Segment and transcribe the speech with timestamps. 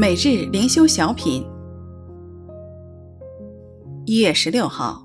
[0.00, 1.44] 每日灵修小品，
[4.06, 5.04] 一月十六号，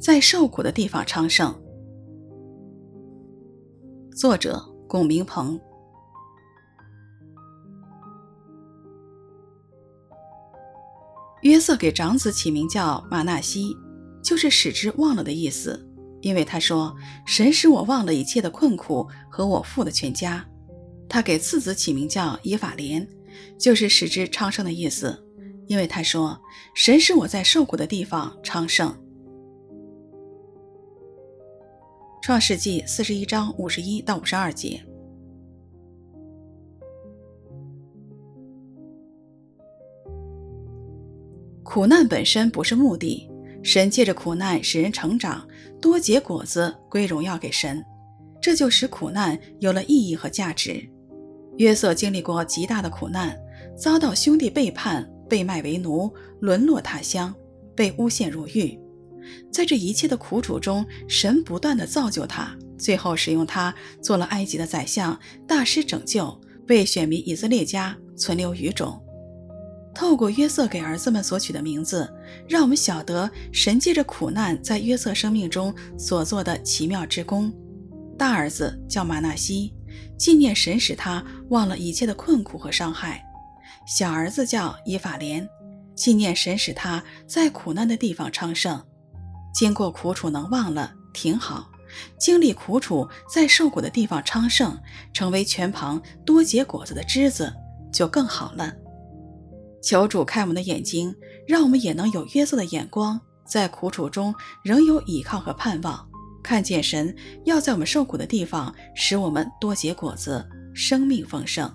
[0.00, 1.54] 在受苦的地方昌盛。
[4.16, 4.58] 作者：
[4.88, 5.60] 龚明鹏。
[11.42, 13.76] 约瑟给长子起名叫玛纳西，
[14.22, 15.86] 就是使之忘了的意思，
[16.22, 16.96] 因为他说
[17.28, 20.42] ：“神使我忘了一切的困苦和我父的全家。”
[21.14, 23.08] 他给次子起名叫以法莲，
[23.56, 25.16] 就是使之昌盛的意思，
[25.68, 26.36] 因为他说
[26.74, 28.92] ：“神使我在受苦的地方昌盛。”
[32.20, 34.84] 创世纪四十一章五十一到五十二节。
[41.62, 43.30] 苦难本身不是目的，
[43.62, 45.46] 神借着苦难使人成长，
[45.80, 47.84] 多结果子，归荣耀给神，
[48.42, 50.90] 这就使苦难有了意义和价值。
[51.58, 53.38] 约瑟经历过极大的苦难，
[53.76, 57.34] 遭到兄弟背叛，被卖为奴，沦落他乡，
[57.74, 58.78] 被诬陷入狱。
[59.50, 66.38] 在这一切的苦楚中，神不断地造就他，最后使用他做了埃及的宰相，大施拯救，
[66.68, 69.00] 为选民以色列家存留余种。
[69.94, 72.12] 透过约瑟给儿子们所取的名字，
[72.48, 77.52] 让我们晓得神借着苦难在约瑟生命中所做的奇妙之功。
[78.18, 79.72] 大儿子叫玛拿西。
[80.16, 83.24] 纪念神使他忘了一切的困苦和伤害，
[83.86, 85.48] 小儿子叫以法莲，
[85.94, 88.82] 纪念神使他在苦难的地方昌盛。
[89.52, 91.70] 经过苦楚能忘了挺好，
[92.18, 94.76] 经历苦楚在受苦的地方昌盛，
[95.12, 97.52] 成为全旁多结果子的枝子，
[97.92, 98.72] 就更好了。
[99.82, 101.14] 求主开我们的眼睛，
[101.46, 106.08] 让我们也能有约瑟的眼光，在苦楚中仍有依靠和盼望。
[106.44, 107.12] 看见神
[107.44, 111.68] 要在我们受苦的地方，使我们多结果子，生命丰盛。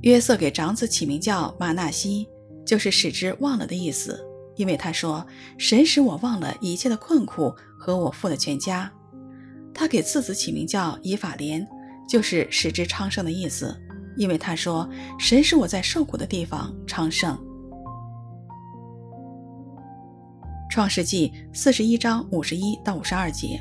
[0.00, 2.26] 约瑟给长子起名叫玛拿西，
[2.64, 4.24] 就是使之忘了的意思，
[4.56, 5.26] 因为他说
[5.58, 8.90] ：“神使我忘了一切的困苦和我父的全家。”
[9.74, 11.66] 他给次子起名叫以法莲，
[12.08, 13.76] 就是使之昌盛的意思，
[14.16, 14.88] 因为他说
[15.20, 17.38] ：“神使我在受苦的地方昌盛。”
[20.76, 23.58] 创世纪四十一章五十一到五十二节。